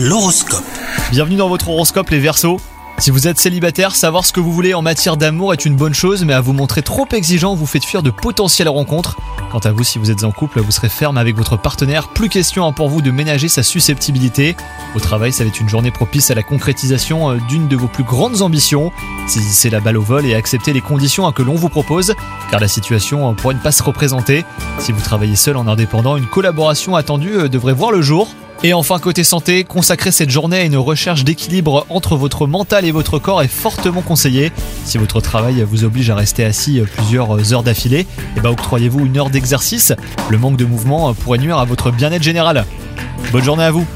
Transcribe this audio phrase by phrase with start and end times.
[0.00, 0.62] L'horoscope.
[1.10, 2.60] Bienvenue dans votre horoscope les Verseaux.
[2.98, 5.92] Si vous êtes célibataire, savoir ce que vous voulez en matière d'amour est une bonne
[5.92, 9.16] chose, mais à vous montrer trop exigeant vous faites fuir de potentielles rencontres.
[9.50, 12.28] Quant à vous, si vous êtes en couple, vous serez ferme avec votre partenaire, plus
[12.28, 14.54] question hein, pour vous de ménager sa susceptibilité.
[14.94, 17.88] Au travail, ça va être une journée propice à la concrétisation euh, d'une de vos
[17.88, 18.92] plus grandes ambitions.
[19.26, 22.14] Saisissez la balle au vol et acceptez les conditions hein, que l'on vous propose,
[22.52, 24.44] car la situation euh, pourrait ne pas se représenter.
[24.78, 28.28] Si vous travaillez seul en indépendant, une collaboration attendue euh, devrait voir le jour.
[28.64, 32.90] Et enfin, côté santé, consacrer cette journée à une recherche d'équilibre entre votre mental et
[32.90, 34.50] votre corps est fortement conseillé.
[34.84, 38.04] Si votre travail vous oblige à rester assis plusieurs heures d'affilée,
[38.36, 39.92] eh ben octroyez-vous une heure d'exercice.
[40.28, 42.64] Le manque de mouvement pourrait nuire à votre bien-être général.
[43.30, 43.86] Bonne journée à vous